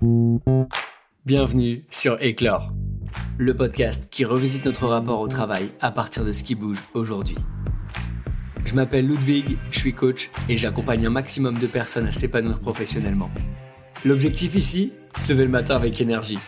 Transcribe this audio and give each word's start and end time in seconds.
Bienvenue 0.00 1.84
sur 1.90 2.22
Éclore, 2.22 2.72
le 3.36 3.56
podcast 3.56 4.08
qui 4.10 4.24
revisite 4.24 4.64
notre 4.64 4.86
rapport 4.86 5.18
au 5.18 5.26
travail 5.26 5.70
à 5.80 5.90
partir 5.90 6.24
de 6.24 6.30
ce 6.30 6.44
qui 6.44 6.54
bouge 6.54 6.78
aujourd'hui. 6.94 7.36
Je 8.64 8.74
m'appelle 8.74 9.06
Ludwig, 9.06 9.56
je 9.70 9.78
suis 9.78 9.94
coach 9.94 10.30
et 10.48 10.56
j'accompagne 10.56 11.06
un 11.06 11.10
maximum 11.10 11.58
de 11.58 11.66
personnes 11.66 12.06
à 12.06 12.12
s'épanouir 12.12 12.60
professionnellement. 12.60 13.30
L'objectif 14.04 14.54
ici, 14.54 14.92
se 15.16 15.32
lever 15.32 15.44
le 15.44 15.50
matin 15.50 15.74
avec 15.74 16.00
énergie. 16.00 16.38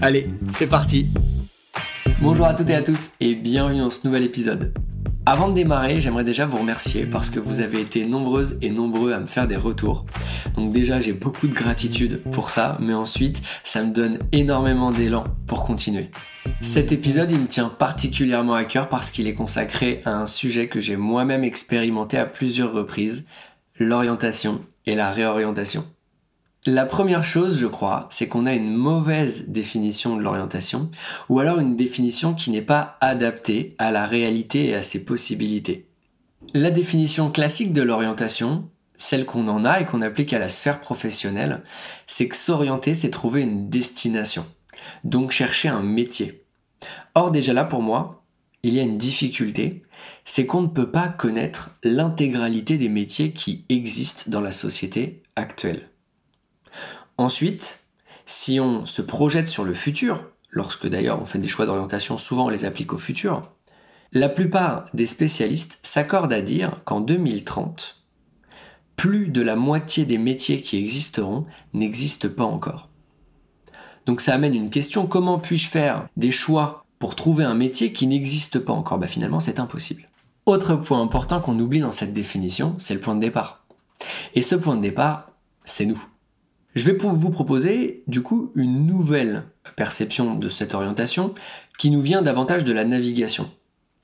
Allez, 0.00 0.28
c'est 0.50 0.66
parti 0.66 1.06
Bonjour 2.20 2.46
à 2.46 2.54
toutes 2.54 2.70
et 2.70 2.74
à 2.74 2.82
tous 2.82 3.10
et 3.20 3.36
bienvenue 3.36 3.78
dans 3.78 3.90
ce 3.90 4.04
nouvel 4.04 4.24
épisode. 4.24 4.72
Avant 5.30 5.50
de 5.50 5.54
démarrer, 5.54 6.00
j'aimerais 6.00 6.24
déjà 6.24 6.46
vous 6.46 6.56
remercier 6.56 7.04
parce 7.04 7.28
que 7.28 7.38
vous 7.38 7.60
avez 7.60 7.82
été 7.82 8.06
nombreuses 8.06 8.56
et 8.62 8.70
nombreux 8.70 9.12
à 9.12 9.20
me 9.20 9.26
faire 9.26 9.46
des 9.46 9.58
retours. 9.58 10.06
Donc 10.56 10.72
déjà, 10.72 11.02
j'ai 11.02 11.12
beaucoup 11.12 11.48
de 11.48 11.52
gratitude 11.52 12.22
pour 12.32 12.48
ça, 12.48 12.78
mais 12.80 12.94
ensuite, 12.94 13.42
ça 13.62 13.84
me 13.84 13.92
donne 13.92 14.20
énormément 14.32 14.90
d'élan 14.90 15.24
pour 15.46 15.64
continuer. 15.64 16.10
Cet 16.62 16.92
épisode, 16.92 17.30
il 17.30 17.40
me 17.40 17.46
tient 17.46 17.68
particulièrement 17.68 18.54
à 18.54 18.64
cœur 18.64 18.88
parce 18.88 19.10
qu'il 19.10 19.26
est 19.26 19.34
consacré 19.34 20.00
à 20.06 20.12
un 20.12 20.26
sujet 20.26 20.66
que 20.68 20.80
j'ai 20.80 20.96
moi-même 20.96 21.44
expérimenté 21.44 22.16
à 22.16 22.24
plusieurs 22.24 22.72
reprises, 22.72 23.26
l'orientation 23.78 24.62
et 24.86 24.94
la 24.94 25.10
réorientation. 25.10 25.84
La 26.70 26.84
première 26.84 27.24
chose, 27.24 27.58
je 27.58 27.66
crois, 27.66 28.06
c'est 28.10 28.28
qu'on 28.28 28.44
a 28.44 28.52
une 28.52 28.74
mauvaise 28.74 29.48
définition 29.48 30.16
de 30.16 30.22
l'orientation, 30.22 30.90
ou 31.30 31.40
alors 31.40 31.60
une 31.60 31.76
définition 31.76 32.34
qui 32.34 32.50
n'est 32.50 32.60
pas 32.60 32.98
adaptée 33.00 33.74
à 33.78 33.90
la 33.90 34.04
réalité 34.04 34.66
et 34.66 34.74
à 34.74 34.82
ses 34.82 35.06
possibilités. 35.06 35.88
La 36.52 36.70
définition 36.70 37.30
classique 37.30 37.72
de 37.72 37.80
l'orientation, 37.80 38.68
celle 38.98 39.24
qu'on 39.24 39.48
en 39.48 39.64
a 39.64 39.80
et 39.80 39.86
qu'on 39.86 40.02
applique 40.02 40.34
à 40.34 40.38
la 40.38 40.50
sphère 40.50 40.78
professionnelle, 40.78 41.62
c'est 42.06 42.28
que 42.28 42.36
s'orienter, 42.36 42.94
c'est 42.94 43.08
trouver 43.08 43.40
une 43.40 43.70
destination, 43.70 44.44
donc 45.04 45.30
chercher 45.30 45.70
un 45.70 45.82
métier. 45.82 46.44
Or 47.14 47.30
déjà 47.30 47.54
là, 47.54 47.64
pour 47.64 47.80
moi, 47.80 48.26
il 48.62 48.74
y 48.74 48.80
a 48.80 48.82
une 48.82 48.98
difficulté, 48.98 49.84
c'est 50.26 50.44
qu'on 50.44 50.60
ne 50.60 50.66
peut 50.66 50.90
pas 50.90 51.08
connaître 51.08 51.70
l'intégralité 51.82 52.76
des 52.76 52.90
métiers 52.90 53.32
qui 53.32 53.64
existent 53.70 54.24
dans 54.30 54.42
la 54.42 54.52
société 54.52 55.22
actuelle. 55.34 55.88
Ensuite, 57.18 57.86
si 58.26 58.60
on 58.60 58.86
se 58.86 59.02
projette 59.02 59.48
sur 59.48 59.64
le 59.64 59.74
futur, 59.74 60.24
lorsque 60.50 60.86
d'ailleurs 60.86 61.20
on 61.20 61.24
fait 61.24 61.40
des 61.40 61.48
choix 61.48 61.66
d'orientation, 61.66 62.16
souvent 62.16 62.46
on 62.46 62.48
les 62.48 62.64
applique 62.64 62.92
au 62.92 62.98
futur, 62.98 63.42
la 64.12 64.28
plupart 64.28 64.86
des 64.94 65.06
spécialistes 65.06 65.80
s'accordent 65.82 66.32
à 66.32 66.40
dire 66.40 66.80
qu'en 66.84 67.00
2030, 67.00 68.04
plus 68.94 69.28
de 69.28 69.42
la 69.42 69.56
moitié 69.56 70.04
des 70.04 70.16
métiers 70.16 70.62
qui 70.62 70.78
existeront 70.78 71.46
n'existent 71.74 72.28
pas 72.28 72.44
encore. 72.44 72.88
Donc 74.06 74.20
ça 74.20 74.34
amène 74.34 74.54
une 74.54 74.70
question, 74.70 75.06
comment 75.06 75.38
puis-je 75.38 75.68
faire 75.68 76.08
des 76.16 76.30
choix 76.30 76.84
pour 77.00 77.16
trouver 77.16 77.44
un 77.44 77.54
métier 77.54 77.92
qui 77.92 78.06
n'existe 78.06 78.60
pas 78.60 78.72
encore? 78.72 78.98
Bah 78.98 79.08
Finalement 79.08 79.40
c'est 79.40 79.58
impossible. 79.58 80.08
Autre 80.46 80.76
point 80.76 81.02
important 81.02 81.40
qu'on 81.40 81.58
oublie 81.58 81.80
dans 81.80 81.90
cette 81.90 82.14
définition, 82.14 82.74
c'est 82.78 82.94
le 82.94 83.00
point 83.00 83.16
de 83.16 83.20
départ. 83.20 83.66
Et 84.34 84.40
ce 84.40 84.54
point 84.54 84.76
de 84.76 84.82
départ, 84.82 85.32
c'est 85.64 85.84
nous. 85.84 86.00
Je 86.78 86.84
vais 86.84 86.96
vous 86.96 87.30
proposer 87.30 88.04
du 88.06 88.22
coup 88.22 88.52
une 88.54 88.86
nouvelle 88.86 89.42
perception 89.74 90.36
de 90.36 90.48
cette 90.48 90.74
orientation 90.74 91.34
qui 91.76 91.90
nous 91.90 92.00
vient 92.00 92.22
davantage 92.22 92.62
de 92.62 92.72
la 92.72 92.84
navigation. 92.84 93.50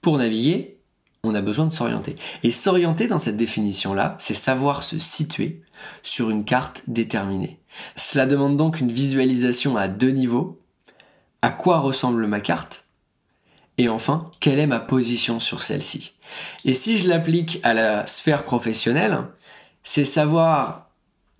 Pour 0.01 0.19
naviguer, 0.19 0.81
on 1.23 1.37
a 1.37 1.41
besoin 1.41 1.67
de 1.67 1.73
s'orienter. 1.73 2.17
Et 2.43 2.51
s'orienter 2.51 3.07
dans 3.07 3.19
cette 3.19 3.37
définition-là, 3.37 4.17
c'est 4.19 4.35
savoir 4.35 4.83
se 4.83 4.99
situer 4.99 5.63
sur 6.03 6.31
une 6.31 6.45
carte 6.45 6.83
déterminée. 6.89 7.61
Cela 7.95 8.27
demande 8.27 8.57
donc 8.57 8.81
une 8.81 8.91
visualisation 8.91 9.77
à 9.77 9.87
deux 9.87 10.11
niveaux. 10.11 10.61
À 11.43 11.51
quoi 11.51 11.79
ressemble 11.79 12.27
ma 12.27 12.41
carte? 12.41 12.89
Et 13.79 13.89
enfin, 13.89 14.33
quelle 14.41 14.59
est 14.59 14.67
ma 14.67 14.81
position 14.81 15.39
sur 15.39 15.63
celle-ci? 15.63 16.11
Et 16.65 16.75
si 16.75 16.99
je 16.99 17.09
l'applique 17.09 17.61
à 17.63 17.73
la 17.73 18.05
sphère 18.09 18.43
professionnelle, 18.43 19.29
c'est 19.85 20.05
savoir 20.05 20.91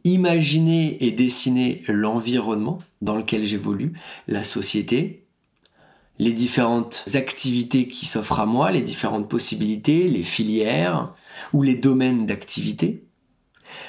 imaginer 0.05 1.05
et 1.05 1.11
dessiner 1.11 1.83
l'environnement 1.89 2.79
dans 3.01 3.17
lequel 3.17 3.45
j'évolue, 3.45 3.95
la 4.29 4.43
société, 4.43 5.27
les 6.19 6.33
différentes 6.33 7.05
activités 7.15 7.89
qui 7.89 8.07
s'offrent 8.07 8.41
à 8.41 8.47
moi, 8.47 8.71
les 8.71 8.83
différentes 8.83 9.29
possibilités, 9.29 10.09
les 10.09 10.23
filières 10.23 11.13
ou 11.53 11.63
les 11.63 11.75
domaines 11.75 12.27
d'activité. 12.27 13.05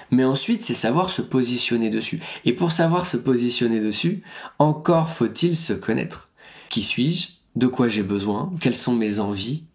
Mais 0.09 0.23
ensuite, 0.23 0.63
c'est 0.63 0.73
savoir 0.73 1.09
se 1.09 1.21
positionner 1.21 1.89
dessus. 1.89 2.21
Et 2.45 2.53
pour 2.53 2.71
savoir 2.71 3.05
se 3.05 3.17
positionner 3.17 3.79
dessus, 3.79 4.23
encore 4.57 5.11
faut-il 5.11 5.55
se 5.55 5.73
connaître. 5.73 6.29
Qui 6.69 6.81
suis-je? 6.81 7.27
De 7.55 7.67
quoi 7.67 7.87
j'ai 7.87 8.03
besoin? 8.03 8.51
Quelles 8.59 8.75
sont 8.75 8.95
mes 8.95 9.19
envies? 9.19 9.65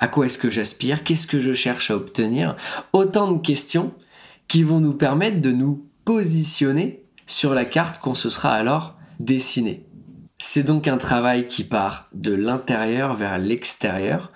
À 0.00 0.08
quoi 0.08 0.26
est-ce 0.26 0.38
que 0.38 0.50
j'aspire? 0.50 1.04
Qu'est-ce 1.04 1.26
que 1.26 1.40
je 1.40 1.52
cherche 1.52 1.90
à 1.90 1.96
obtenir? 1.96 2.56
Autant 2.92 3.30
de 3.30 3.38
questions 3.38 3.94
qui 4.48 4.62
vont 4.62 4.80
nous 4.80 4.94
permettre 4.94 5.40
de 5.40 5.52
nous 5.52 5.86
positionner 6.04 7.04
sur 7.26 7.54
la 7.54 7.64
carte 7.64 8.00
qu'on 8.00 8.14
se 8.14 8.30
sera 8.30 8.52
alors 8.52 8.96
dessinée. 9.20 9.84
C'est 10.38 10.62
donc 10.62 10.88
un 10.88 10.96
travail 10.96 11.48
qui 11.48 11.64
part 11.64 12.08
de 12.14 12.32
l'intérieur 12.32 13.14
vers 13.14 13.38
l'extérieur. 13.38 14.32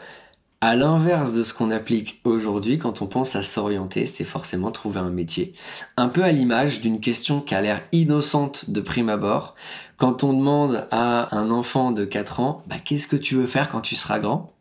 À 0.60 0.76
l'inverse 0.76 1.32
de 1.32 1.42
ce 1.42 1.54
qu'on 1.54 1.70
applique 1.70 2.20
aujourd'hui 2.24 2.78
quand 2.78 3.02
on 3.02 3.06
pense 3.06 3.34
à 3.34 3.42
s'orienter, 3.42 4.06
c'est 4.06 4.24
forcément 4.24 4.70
trouver 4.70 5.00
un 5.00 5.10
métier. 5.10 5.54
Un 5.96 6.08
peu 6.08 6.22
à 6.22 6.30
l'image 6.30 6.80
d'une 6.80 7.00
question 7.00 7.40
qui 7.40 7.54
a 7.54 7.60
l'air 7.60 7.82
innocente 7.92 8.70
de 8.70 8.80
prime 8.80 9.08
abord. 9.08 9.54
Quand 9.96 10.24
on 10.24 10.32
demande 10.32 10.86
à 10.90 11.34
un 11.36 11.50
enfant 11.50 11.90
de 11.90 12.04
4 12.04 12.40
ans, 12.40 12.62
bah, 12.66 12.76
qu'est-ce 12.84 13.08
que 13.08 13.16
tu 13.16 13.36
veux 13.36 13.46
faire 13.46 13.70
quand 13.70 13.80
tu 13.80 13.96
seras 13.96 14.18
grand? 14.18 14.52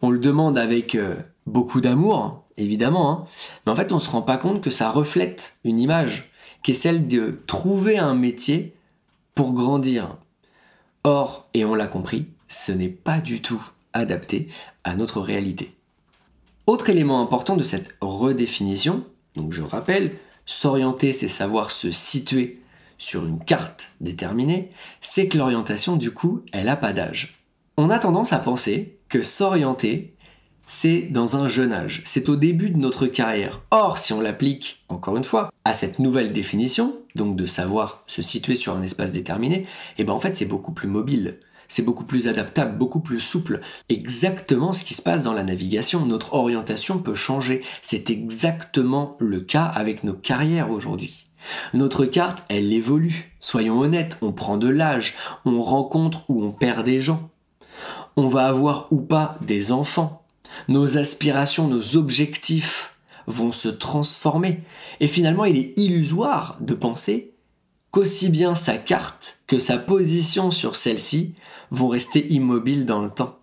On 0.00 0.10
le 0.10 0.18
demande 0.18 0.56
avec 0.58 0.94
euh, 0.94 1.16
beaucoup 1.46 1.80
d'amour, 1.80 2.45
évidemment, 2.56 3.10
hein. 3.10 3.24
mais 3.64 3.72
en 3.72 3.76
fait 3.76 3.92
on 3.92 3.98
se 3.98 4.10
rend 4.10 4.22
pas 4.22 4.36
compte 4.36 4.62
que 4.62 4.70
ça 4.70 4.90
reflète 4.90 5.56
une 5.64 5.78
image 5.78 6.30
qui 6.62 6.72
est 6.72 6.74
celle 6.74 7.06
de 7.06 7.40
trouver 7.46 7.98
un 7.98 8.14
métier 8.14 8.74
pour 9.34 9.52
grandir. 9.52 10.16
Or, 11.04 11.48
et 11.54 11.64
on 11.64 11.74
l'a 11.74 11.86
compris, 11.86 12.26
ce 12.48 12.72
n'est 12.72 12.88
pas 12.88 13.20
du 13.20 13.40
tout 13.40 13.62
adapté 13.92 14.48
à 14.82 14.96
notre 14.96 15.20
réalité. 15.20 15.76
Autre 16.66 16.90
élément 16.90 17.22
important 17.22 17.56
de 17.56 17.62
cette 17.62 17.94
redéfinition, 18.00 19.04
donc 19.36 19.52
je 19.52 19.62
rappelle, 19.62 20.18
s'orienter 20.46 21.12
c'est 21.12 21.28
savoir 21.28 21.70
se 21.70 21.92
situer 21.92 22.60
sur 22.98 23.26
une 23.26 23.38
carte 23.38 23.92
déterminée, 24.00 24.72
c'est 25.00 25.28
que 25.28 25.38
l'orientation 25.38 25.96
du 25.96 26.10
coup, 26.10 26.42
elle 26.52 26.66
n'a 26.66 26.76
pas 26.76 26.92
d'âge. 26.92 27.36
On 27.76 27.90
a 27.90 27.98
tendance 27.98 28.32
à 28.32 28.38
penser 28.38 28.98
que 29.08 29.22
s'orienter, 29.22 30.15
c'est 30.66 31.02
dans 31.02 31.36
un 31.36 31.46
jeune 31.46 31.72
âge, 31.72 32.02
c'est 32.04 32.28
au 32.28 32.36
début 32.36 32.70
de 32.70 32.78
notre 32.78 33.06
carrière. 33.06 33.62
Or, 33.70 33.98
si 33.98 34.12
on 34.12 34.20
l'applique, 34.20 34.84
encore 34.88 35.16
une 35.16 35.24
fois, 35.24 35.50
à 35.64 35.72
cette 35.72 36.00
nouvelle 36.00 36.32
définition, 36.32 36.96
donc 37.14 37.36
de 37.36 37.46
savoir 37.46 38.02
se 38.06 38.20
situer 38.20 38.56
sur 38.56 38.76
un 38.76 38.82
espace 38.82 39.12
déterminé, 39.12 39.66
eh 39.96 40.04
ben 40.04 40.12
en 40.12 40.20
fait 40.20 40.34
c'est 40.34 40.44
beaucoup 40.44 40.72
plus 40.72 40.88
mobile, 40.88 41.38
c'est 41.68 41.84
beaucoup 41.84 42.04
plus 42.04 42.28
adaptable, 42.28 42.76
beaucoup 42.76 43.00
plus 43.00 43.20
souple. 43.20 43.60
Exactement 43.88 44.72
ce 44.72 44.84
qui 44.84 44.94
se 44.94 45.02
passe 45.02 45.22
dans 45.22 45.34
la 45.34 45.44
navigation, 45.44 46.04
notre 46.04 46.34
orientation 46.34 46.98
peut 46.98 47.14
changer. 47.14 47.62
C'est 47.80 48.10
exactement 48.10 49.16
le 49.18 49.40
cas 49.40 49.64
avec 49.64 50.04
nos 50.04 50.14
carrières 50.14 50.70
aujourd'hui. 50.70 51.26
Notre 51.74 52.06
carte, 52.06 52.44
elle 52.48 52.72
évolue. 52.72 53.36
Soyons 53.40 53.78
honnêtes, 53.78 54.18
on 54.20 54.32
prend 54.32 54.56
de 54.56 54.68
l'âge, 54.68 55.14
on 55.44 55.62
rencontre 55.62 56.24
ou 56.28 56.42
on 56.42 56.50
perd 56.50 56.84
des 56.84 57.00
gens. 57.00 57.30
On 58.16 58.26
va 58.26 58.46
avoir 58.46 58.88
ou 58.90 59.00
pas 59.00 59.36
des 59.42 59.70
enfants 59.70 60.25
nos 60.68 60.98
aspirations, 60.98 61.68
nos 61.68 61.96
objectifs 61.96 62.94
vont 63.26 63.52
se 63.52 63.68
transformer. 63.68 64.60
Et 65.00 65.08
finalement, 65.08 65.44
il 65.44 65.56
est 65.56 65.78
illusoire 65.78 66.58
de 66.60 66.74
penser 66.74 67.32
qu'aussi 67.90 68.28
bien 68.28 68.54
sa 68.54 68.76
carte 68.76 69.38
que 69.46 69.58
sa 69.58 69.78
position 69.78 70.50
sur 70.50 70.76
celle-ci 70.76 71.34
vont 71.70 71.88
rester 71.88 72.30
immobiles 72.32 72.84
dans 72.84 73.02
le 73.02 73.10
temps. 73.10 73.38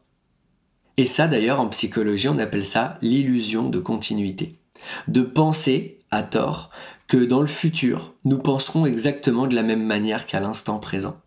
Et 0.98 1.06
ça 1.06 1.28
d'ailleurs 1.28 1.60
en 1.60 1.69
psychologie 1.69 2.28
on 2.28 2.38
appelle 2.38 2.66
ça 2.66 3.00
l'illusion 3.01 3.69
de 3.69 3.80
continuité. 3.80 4.60
De 5.07 5.22
penser, 5.22 6.00
à 6.12 6.22
tort, 6.22 6.69
que 7.07 7.18
dans 7.18 7.42
le 7.42 7.48
futur 7.48 8.13
nous 8.25 8.38
penserons 8.38 8.86
exactement 8.86 9.48
de 9.48 9.56
la 9.56 9.63
même 9.63 9.83
manière 9.83 10.28
qu'à 10.28 10.39
l'instant 10.39 10.78
présent. 10.78 11.18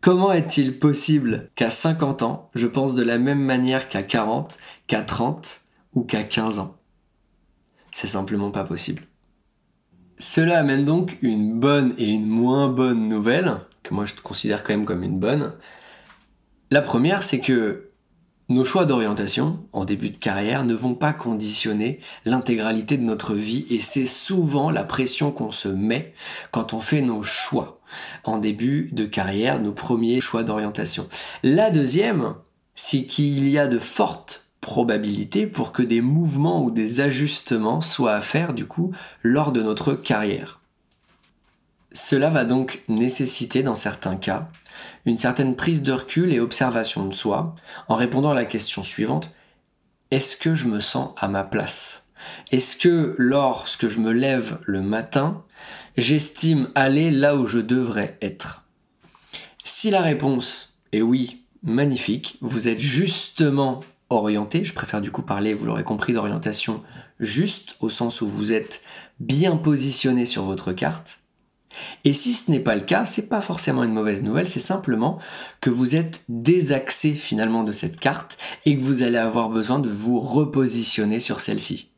Comment 0.00 0.30
est-il 0.32 0.78
possible 0.78 1.50
qu'à 1.56 1.70
50 1.70 2.22
ans, 2.22 2.50
je 2.54 2.68
pense 2.68 2.94
de 2.94 3.02
la 3.02 3.18
même 3.18 3.40
manière 3.40 3.88
qu'à 3.88 4.02
40, 4.02 4.58
qu'à 4.86 5.02
30 5.02 5.60
ou 5.94 6.04
qu'à 6.04 6.22
15 6.22 6.60
ans? 6.60 6.76
C'est 7.90 8.06
simplement 8.06 8.52
pas 8.52 8.62
possible. 8.62 9.02
Cela 10.20 10.60
amène 10.60 10.84
donc 10.84 11.18
une 11.20 11.58
bonne 11.58 11.94
et 11.98 12.08
une 12.08 12.26
moins 12.26 12.68
bonne 12.68 13.08
nouvelle, 13.08 13.56
que 13.82 13.92
moi 13.92 14.04
je 14.04 14.14
considère 14.14 14.62
quand 14.62 14.72
même 14.72 14.86
comme 14.86 15.02
une 15.02 15.18
bonne. 15.18 15.52
La 16.70 16.82
première, 16.82 17.24
c'est 17.24 17.40
que 17.40 17.87
Nos 18.50 18.64
choix 18.64 18.86
d'orientation 18.86 19.58
en 19.74 19.84
début 19.84 20.08
de 20.08 20.16
carrière 20.16 20.64
ne 20.64 20.72
vont 20.72 20.94
pas 20.94 21.12
conditionner 21.12 22.00
l'intégralité 22.24 22.96
de 22.96 23.02
notre 23.02 23.34
vie 23.34 23.66
et 23.68 23.78
c'est 23.78 24.06
souvent 24.06 24.70
la 24.70 24.84
pression 24.84 25.32
qu'on 25.32 25.50
se 25.50 25.68
met 25.68 26.14
quand 26.50 26.72
on 26.72 26.80
fait 26.80 27.02
nos 27.02 27.22
choix 27.22 27.78
en 28.24 28.38
début 28.38 28.88
de 28.92 29.04
carrière, 29.04 29.60
nos 29.60 29.72
premiers 29.72 30.22
choix 30.22 30.44
d'orientation. 30.44 31.06
La 31.42 31.70
deuxième, 31.70 32.36
c'est 32.74 33.04
qu'il 33.04 33.46
y 33.50 33.58
a 33.58 33.66
de 33.66 33.78
fortes 33.78 34.48
probabilités 34.62 35.46
pour 35.46 35.70
que 35.72 35.82
des 35.82 36.00
mouvements 36.00 36.64
ou 36.64 36.70
des 36.70 37.02
ajustements 37.02 37.82
soient 37.82 38.14
à 38.14 38.22
faire 38.22 38.54
du 38.54 38.64
coup 38.64 38.92
lors 39.22 39.52
de 39.52 39.60
notre 39.60 39.92
carrière. 39.92 40.57
Cela 41.92 42.28
va 42.30 42.44
donc 42.44 42.82
nécessiter 42.88 43.62
dans 43.62 43.74
certains 43.74 44.16
cas 44.16 44.48
une 45.06 45.16
certaine 45.16 45.56
prise 45.56 45.82
de 45.82 45.92
recul 45.92 46.32
et 46.32 46.40
observation 46.40 47.06
de 47.06 47.14
soi 47.14 47.54
en 47.88 47.94
répondant 47.94 48.30
à 48.30 48.34
la 48.34 48.44
question 48.44 48.82
suivante. 48.82 49.30
Est-ce 50.10 50.36
que 50.36 50.54
je 50.54 50.66
me 50.66 50.80
sens 50.80 51.10
à 51.16 51.28
ma 51.28 51.44
place? 51.44 52.06
Est-ce 52.50 52.76
que 52.76 53.14
lorsque 53.16 53.88
je 53.88 54.00
me 54.00 54.12
lève 54.12 54.58
le 54.64 54.82
matin, 54.82 55.44
j'estime 55.96 56.70
aller 56.74 57.10
là 57.10 57.36
où 57.36 57.46
je 57.46 57.58
devrais 57.58 58.18
être? 58.20 58.64
Si 59.64 59.90
la 59.90 60.00
réponse 60.00 60.78
est 60.92 61.02
oui, 61.02 61.44
magnifique, 61.62 62.38
vous 62.40 62.68
êtes 62.68 62.78
justement 62.78 63.80
orienté, 64.10 64.64
je 64.64 64.74
préfère 64.74 65.00
du 65.00 65.10
coup 65.10 65.22
parler, 65.22 65.54
vous 65.54 65.66
l'aurez 65.66 65.84
compris, 65.84 66.12
d'orientation 66.12 66.82
juste, 67.20 67.76
au 67.80 67.88
sens 67.88 68.20
où 68.20 68.28
vous 68.28 68.52
êtes 68.52 68.82
bien 69.20 69.56
positionné 69.56 70.24
sur 70.24 70.44
votre 70.44 70.72
carte, 70.72 71.18
et 72.04 72.12
si 72.12 72.32
ce 72.32 72.50
n'est 72.50 72.60
pas 72.60 72.74
le 72.74 72.82
cas, 72.82 73.04
c'est 73.04 73.28
pas 73.28 73.40
forcément 73.40 73.84
une 73.84 73.92
mauvaise 73.92 74.22
nouvelle, 74.22 74.48
c'est 74.48 74.60
simplement 74.60 75.18
que 75.60 75.70
vous 75.70 75.96
êtes 75.96 76.22
désaxé 76.28 77.12
finalement 77.12 77.64
de 77.64 77.72
cette 77.72 77.98
carte 77.98 78.38
et 78.64 78.76
que 78.76 78.82
vous 78.82 79.02
allez 79.02 79.18
avoir 79.18 79.48
besoin 79.48 79.78
de 79.78 79.90
vous 79.90 80.20
repositionner 80.20 81.20
sur 81.20 81.40
celle-ci. 81.40 81.90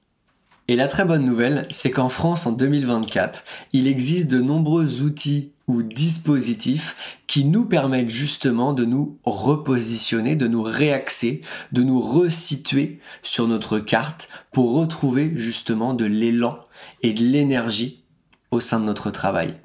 Et 0.69 0.77
la 0.77 0.87
très 0.87 1.05
bonne 1.05 1.25
nouvelle, 1.25 1.67
c'est 1.71 1.91
qu'en 1.91 2.09
France 2.09 2.47
en 2.47 2.53
2024, 2.53 3.43
il 3.73 3.89
existe 3.89 4.29
de 4.29 4.41
nombreux 4.41 5.03
outils 5.03 5.51
ou 5.67 5.83
dispositifs 5.83 7.19
qui 7.27 7.45
nous 7.45 7.65
permettent 7.65 8.11
justement 8.11 8.73
de 8.73 8.85
nous 8.85 9.19
repositionner, 9.25 10.37
de 10.37 10.47
nous 10.47 10.63
réaxer, 10.63 11.43
de 11.73 11.83
nous 11.83 12.01
resituer 12.01 13.01
sur 13.23 13.49
notre 13.49 13.81
carte 13.81 14.29
pour 14.53 14.75
retrouver 14.75 15.33
justement 15.35 15.93
de 15.93 16.05
l'élan 16.05 16.59
et 17.03 17.15
de 17.15 17.25
l'énergie 17.25 18.05
au 18.53 18.61
sein 18.61 18.79
de 18.79 18.85
notre 18.85 19.11
travail. 19.11 19.57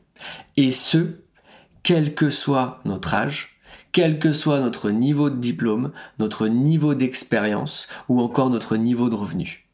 Et 0.58 0.72
ce, 0.72 1.20
quel 1.84 2.16
que 2.16 2.30
soit 2.30 2.80
notre 2.86 3.14
âge, 3.14 3.60
quel 3.92 4.20
que 4.20 4.32
soit 4.32 4.60
notre 4.60 4.90
niveau 4.90 5.30
de 5.30 5.38
diplôme, 5.38 5.92
notre 6.20 6.48
niveau 6.48 6.96
d'expérience 6.96 7.88
ou 8.10 8.20
encore 8.22 8.50
notre 8.50 8.76
niveau 8.76 9.10
de 9.10 9.16
revenu. 9.16 9.70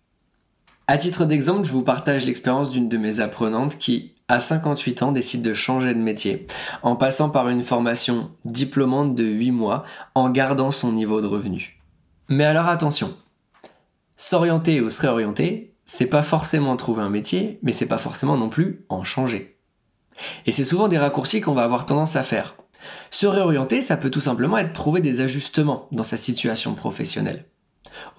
À 0.87 0.97
titre 0.97 1.25
d'exemple, 1.25 1.65
je 1.65 1.71
vous 1.71 1.83
partage 1.83 2.25
l'expérience 2.25 2.69
d'une 2.69 2.89
de 2.89 2.97
mes 2.97 3.19
apprenantes 3.19 3.77
qui, 3.77 4.13
à 4.27 4.39
58 4.39 5.03
ans, 5.03 5.11
décide 5.11 5.41
de 5.41 5.53
changer 5.53 5.93
de 5.93 5.99
métier 5.99 6.45
en 6.83 6.95
passant 6.95 7.29
par 7.29 7.49
une 7.49 7.61
formation 7.61 8.29
diplômante 8.45 9.15
de 9.15 9.23
8 9.23 9.51
mois 9.51 9.83
en 10.15 10.29
gardant 10.29 10.71
son 10.71 10.91
niveau 10.91 11.21
de 11.21 11.27
revenu. 11.27 11.81
Mais 12.29 12.43
alors 12.43 12.67
attention, 12.67 13.15
s'orienter 14.17 14.81
ou 14.81 14.89
se 14.89 15.01
réorienter, 15.01 15.73
c'est 15.85 16.05
pas 16.05 16.23
forcément 16.23 16.75
trouver 16.75 17.01
un 17.01 17.09
métier, 17.09 17.57
mais 17.63 17.73
c'est 17.73 17.85
pas 17.85 17.97
forcément 17.97 18.37
non 18.37 18.49
plus 18.49 18.85
en 18.89 19.03
changer. 19.03 19.57
Et 20.45 20.51
c'est 20.51 20.63
souvent 20.63 20.87
des 20.87 20.97
raccourcis 20.97 21.41
qu'on 21.41 21.53
va 21.53 21.63
avoir 21.63 21.85
tendance 21.85 22.15
à 22.15 22.23
faire. 22.23 22.55
Se 23.11 23.27
réorienter, 23.27 23.81
ça 23.81 23.97
peut 23.97 24.09
tout 24.09 24.21
simplement 24.21 24.57
être 24.57 24.73
trouver 24.73 25.01
des 25.01 25.21
ajustements 25.21 25.87
dans 25.91 26.03
sa 26.03 26.17
situation 26.17 26.73
professionnelle. 26.73 27.45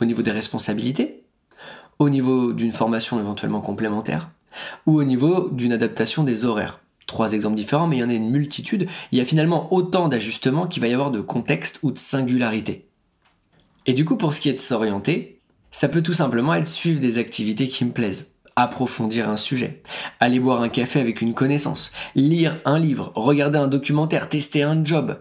Au 0.00 0.04
niveau 0.04 0.22
des 0.22 0.31
responsabilités, 0.31 1.25
au 1.99 2.10
niveau 2.10 2.52
d'une 2.52 2.72
formation 2.72 3.19
éventuellement 3.19 3.60
complémentaire, 3.60 4.31
ou 4.87 4.99
au 4.99 5.04
niveau 5.04 5.49
d'une 5.50 5.72
adaptation 5.72 6.25
des 6.25 6.44
horaires. 6.44 6.81
Trois 7.06 7.32
exemples 7.32 7.56
différents, 7.56 7.87
mais 7.87 7.96
il 7.96 8.00
y 8.00 8.05
en 8.05 8.10
a 8.10 8.14
une 8.14 8.31
multitude. 8.31 8.88
Il 9.10 9.19
y 9.19 9.20
a 9.20 9.25
finalement 9.25 9.72
autant 9.72 10.08
d'ajustements 10.08 10.66
qu'il 10.66 10.81
va 10.81 10.88
y 10.88 10.93
avoir 10.93 11.10
de 11.10 11.20
contexte 11.20 11.78
ou 11.82 11.90
de 11.90 11.98
singularité. 11.98 12.88
Et 13.87 13.93
du 13.93 14.05
coup, 14.05 14.16
pour 14.16 14.32
ce 14.32 14.40
qui 14.40 14.48
est 14.48 14.55
de 14.55 14.60
s'orienter, 14.60 15.40
ça 15.70 15.88
peut 15.88 16.02
tout 16.02 16.12
simplement 16.12 16.55
être 16.55 16.66
suivre 16.66 17.00
des 17.00 17.19
activités 17.19 17.69
qui 17.69 17.84
me 17.84 17.93
plaisent 17.93 18.31
approfondir 18.56 19.28
un 19.28 19.37
sujet, 19.37 19.82
aller 20.20 20.38
boire 20.38 20.62
un 20.62 20.69
café 20.69 21.00
avec 21.00 21.22
une 21.22 21.34
connaissance, 21.34 21.90
lire 22.14 22.60
un 22.64 22.78
livre, 22.78 23.12
regarder 23.14 23.58
un 23.58 23.69
documentaire, 23.69 24.28
tester 24.28 24.62
un 24.62 24.84
job. 24.84 25.19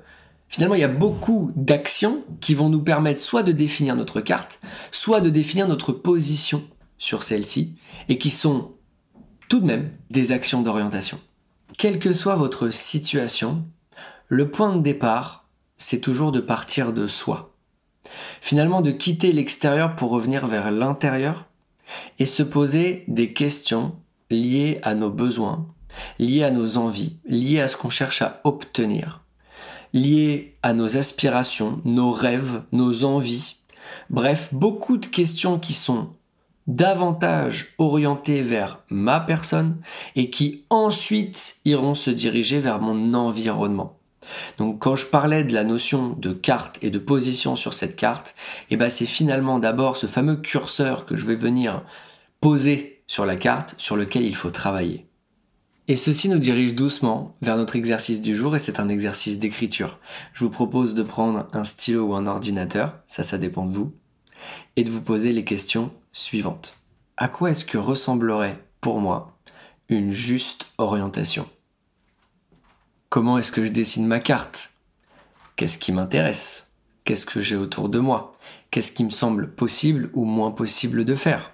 Finalement, 0.50 0.76
il 0.76 0.82
y 0.82 0.86
a 0.86 0.90
beaucoup 0.90 1.52
d'actions 1.56 2.24
qui 2.42 2.56
vont 2.56 2.70
nous 2.70 2.82
permettre 2.82 3.22
soit 3.22 3.44
de 3.44 3.54
définir 3.54 3.96
notre 3.96 4.20
carte, 4.20 4.60
soit 4.92 5.22
de 5.22 5.30
définir 5.30 5.68
notre 5.68 5.94
position 5.94 6.64
sur 6.98 7.24
celle-ci, 7.24 7.76
et 8.10 8.18
qui 8.18 8.30
sont 8.30 8.74
tout 9.48 9.60
de 9.60 9.66
même 9.66 9.92
des 10.10 10.32
actions 10.32 10.62
d'orientation. 10.62 11.20
Quelle 11.78 12.00
que 12.00 12.14
soit 12.14 12.36
votre 12.36 12.70
situation, 12.70 13.66
le 14.28 14.52
point 14.52 14.76
de 14.76 14.82
départ, 14.82 15.48
c'est 15.78 16.00
toujours 16.00 16.32
de 16.32 16.40
partir 16.40 16.94
de 16.94 17.08
soi. 17.08 17.56
Finalement, 18.40 18.82
de 18.82 18.92
quitter 18.92 19.32
l'extérieur 19.32 19.96
pour 19.96 20.12
revenir 20.12 20.48
vers 20.48 20.72
l'intérieur 20.72 21.48
et 22.20 22.26
se 22.26 22.44
poser 22.44 23.04
des 23.08 23.34
questions 23.34 23.96
liées 24.30 24.80
à 24.84 24.96
nos 24.96 25.10
besoins, 25.10 25.68
liées 26.20 26.44
à 26.44 26.52
nos 26.52 26.78
envies, 26.78 27.18
liées 27.26 27.62
à 27.62 27.68
ce 27.68 27.78
qu'on 27.78 27.90
cherche 27.90 28.22
à 28.22 28.42
obtenir, 28.44 29.22
liées 29.94 30.58
à 30.64 30.74
nos 30.74 30.98
aspirations, 30.98 31.82
nos 31.86 32.12
rêves, 32.12 32.64
nos 32.72 33.04
envies. 33.04 33.58
Bref, 34.10 34.50
beaucoup 34.52 34.98
de 34.98 35.06
questions 35.06 35.60
qui 35.60 35.74
sont 35.74 36.10
davantage 36.68 37.74
orientées 37.78 38.42
vers 38.42 38.80
ma 38.90 39.20
personne 39.20 39.78
et 40.16 40.30
qui 40.30 40.64
ensuite 40.70 41.58
iront 41.66 41.96
se 41.96 42.12
diriger 42.12 42.60
vers 42.60 42.80
mon 42.80 43.14
environnement. 43.14 43.98
Donc 44.58 44.80
quand 44.80 44.96
je 44.96 45.06
parlais 45.06 45.44
de 45.44 45.54
la 45.54 45.64
notion 45.64 46.10
de 46.10 46.32
carte 46.32 46.78
et 46.82 46.90
de 46.90 47.00
position 47.00 47.56
sur 47.56 47.74
cette 47.74 47.96
carte, 47.96 48.36
eh 48.70 48.78
ben 48.78 48.90
c'est 48.90 49.06
finalement 49.06 49.60
d'abord 49.60 49.98
ce 49.98 50.08
fameux 50.08 50.38
curseur 50.38 51.06
que 51.06 51.16
je 51.16 51.26
vais 51.26 51.36
venir 51.36 51.84
poser 52.40 53.04
sur 53.08 53.26
la 53.26 53.36
carte 53.36 53.76
sur 53.78 53.96
lequel 53.96 54.24
il 54.24 54.36
faut 54.36 54.52
travailler. 54.52 55.08
Et 55.88 55.96
ceci 55.96 56.30
nous 56.30 56.40
dirige 56.40 56.76
doucement 56.76 57.36
vers 57.42 57.58
notre 57.58 57.76
exercice 57.76 58.22
du 58.22 58.36
jour 58.36 58.56
et 58.56 58.60
c'est 58.60 58.80
un 58.80 58.88
exercice 58.88 59.40
d'écriture. 59.40 60.00
Je 60.34 60.44
vous 60.46 60.50
propose 60.50 60.94
de 60.94 61.04
prendre 61.04 61.48
un 61.54 61.64
stylo 61.64 62.06
ou 62.06 62.16
un 62.16 62.28
ordinateur, 62.28 63.00
ça 63.08 63.24
ça 63.24 63.38
dépend 63.38 63.66
de 63.66 63.74
vous, 63.74 63.94
et 64.76 64.84
de 64.84 64.90
vous 64.90 65.02
poser 65.02 65.34
les 65.34 65.44
questions 65.44 65.92
suivantes. 66.14 66.78
À 67.18 67.28
quoi 67.28 67.52
est-ce 67.52 67.66
que 67.66 67.78
ressemblerait 67.78 68.58
pour 68.80 69.00
moi 69.00 69.38
une 69.90 70.12
juste 70.12 70.68
orientation? 70.78 71.48
Comment 73.12 73.38
est-ce 73.38 73.52
que 73.52 73.66
je 73.66 73.74
dessine 73.74 74.08
ma 74.08 74.22
carte? 74.22 74.72
Qu'est-ce 75.58 75.78
qui 75.78 75.92
m'intéresse? 75.92 76.72
Qu'est-ce 77.04 77.26
que 77.26 77.42
j'ai 77.42 77.58
autour 77.58 77.90
de 77.90 78.00
moi? 78.00 78.38
Qu'est-ce 78.72 78.94
qui 78.94 79.04
me 79.04 79.10
semble 79.10 79.54
possible 79.54 80.10
ou 80.14 80.24
moins 80.24 80.52
possible 80.52 81.04
de 81.04 81.14
faire? 81.14 81.52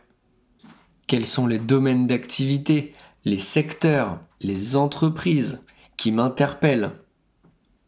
Quels 1.08 1.26
sont 1.26 1.48
les 1.48 1.58
domaines 1.58 2.06
d'activité, 2.06 2.94
les 3.26 3.40
secteurs, 3.40 4.20
les 4.40 4.76
entreprises 4.76 5.64
qui 5.98 6.12
m'interpellent? 6.12 6.92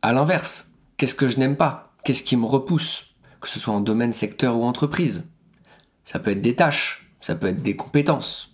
À 0.02 0.14
l'inverse, 0.14 0.72
qu'est-ce 0.98 1.14
que 1.14 1.28
je 1.28 1.38
n'aime 1.38 1.56
pas? 1.56 1.94
Qu'est-ce 2.04 2.24
qui 2.24 2.38
me 2.38 2.48
repousse? 2.48 3.14
Que 3.40 3.48
ce 3.48 3.60
soit 3.60 3.76
en 3.76 3.82
domaine, 3.82 4.14
secteur 4.14 4.58
ou 4.58 4.64
entreprise? 4.64 5.26
Ça 6.06 6.18
peut 6.18 6.32
être 6.32 6.42
des 6.42 6.56
tâches, 6.56 7.12
ça 7.22 7.36
peut 7.36 7.46
être 7.46 7.62
des 7.62 7.76
compétences. 7.76 8.52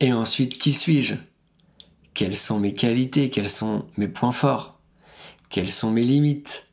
Et 0.00 0.12
ensuite, 0.12 0.58
qui 0.58 0.72
suis-je? 0.72 1.14
Quelles 2.16 2.36
sont 2.36 2.58
mes 2.58 2.72
qualités, 2.72 3.28
quels 3.28 3.50
sont 3.50 3.84
mes 3.98 4.08
points 4.08 4.32
forts, 4.32 4.80
quelles 5.50 5.70
sont 5.70 5.90
mes 5.90 6.02
limites, 6.02 6.66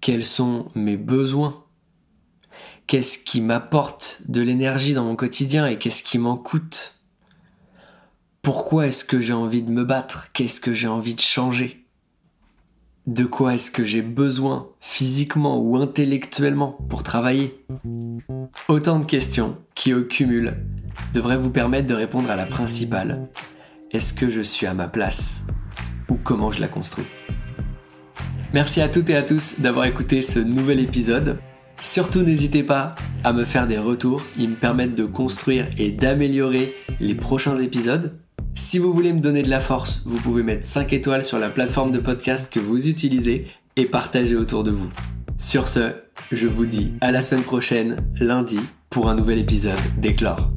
quels 0.00 0.24
sont 0.24 0.70
mes 0.74 0.96
besoins, 0.96 1.62
qu'est-ce 2.86 3.18
qui 3.18 3.42
m'apporte 3.42 4.22
de 4.28 4.40
l'énergie 4.40 4.94
dans 4.94 5.04
mon 5.04 5.14
quotidien 5.14 5.66
et 5.66 5.78
qu'est-ce 5.78 6.02
qui 6.02 6.16
m'en 6.16 6.38
coûte? 6.38 6.94
Pourquoi 8.40 8.86
est-ce 8.86 9.04
que 9.04 9.20
j'ai 9.20 9.34
envie 9.34 9.62
de 9.62 9.70
me 9.70 9.84
battre? 9.84 10.32
Qu'est-ce 10.32 10.58
que 10.58 10.72
j'ai 10.72 10.88
envie 10.88 11.14
de 11.14 11.20
changer? 11.20 11.84
De 13.06 13.24
quoi 13.24 13.56
est-ce 13.56 13.70
que 13.70 13.84
j'ai 13.84 14.02
besoin 14.02 14.70
physiquement 14.80 15.58
ou 15.58 15.76
intellectuellement 15.76 16.72
pour 16.88 17.02
travailler? 17.02 17.62
Autant 18.68 19.00
de 19.00 19.04
questions 19.04 19.58
qui 19.74 19.92
au 19.92 20.04
cumul 20.04 20.64
devraient 21.12 21.36
vous 21.36 21.50
permettre 21.50 21.88
de 21.88 21.94
répondre 21.94 22.30
à 22.30 22.36
la 22.36 22.46
principale 22.46 23.28
est-ce 23.90 24.12
que 24.12 24.28
je 24.28 24.42
suis 24.42 24.66
à 24.66 24.74
ma 24.74 24.88
place 24.88 25.44
Ou 26.08 26.16
comment 26.22 26.50
je 26.50 26.60
la 26.60 26.68
construis 26.68 27.06
Merci 28.52 28.80
à 28.80 28.88
toutes 28.88 29.10
et 29.10 29.16
à 29.16 29.22
tous 29.22 29.60
d'avoir 29.60 29.86
écouté 29.86 30.22
ce 30.22 30.38
nouvel 30.38 30.80
épisode. 30.80 31.38
Surtout 31.80 32.22
n'hésitez 32.22 32.62
pas 32.62 32.94
à 33.24 33.32
me 33.32 33.44
faire 33.44 33.66
des 33.66 33.78
retours, 33.78 34.22
ils 34.36 34.50
me 34.50 34.56
permettent 34.56 34.94
de 34.94 35.04
construire 35.04 35.66
et 35.78 35.90
d'améliorer 35.90 36.74
les 37.00 37.14
prochains 37.14 37.56
épisodes. 37.56 38.18
Si 38.54 38.78
vous 38.78 38.92
voulez 38.92 39.12
me 39.12 39.20
donner 39.20 39.42
de 39.42 39.50
la 39.50 39.60
force, 39.60 40.02
vous 40.04 40.18
pouvez 40.18 40.42
mettre 40.42 40.66
5 40.66 40.92
étoiles 40.92 41.24
sur 41.24 41.38
la 41.38 41.48
plateforme 41.48 41.92
de 41.92 41.98
podcast 41.98 42.52
que 42.52 42.60
vous 42.60 42.88
utilisez 42.88 43.46
et 43.76 43.84
partager 43.84 44.34
autour 44.34 44.64
de 44.64 44.70
vous. 44.70 44.88
Sur 45.38 45.68
ce, 45.68 45.92
je 46.32 46.48
vous 46.48 46.66
dis 46.66 46.94
à 47.00 47.12
la 47.12 47.22
semaine 47.22 47.44
prochaine, 47.44 48.04
lundi, 48.18 48.58
pour 48.90 49.08
un 49.08 49.14
nouvel 49.14 49.38
épisode 49.38 49.78
d'Éclore. 49.98 50.50